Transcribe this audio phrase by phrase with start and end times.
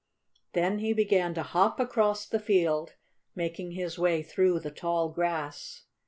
[0.53, 2.95] Then he began to hop across the field,
[3.35, 5.83] making his way through the tall grass.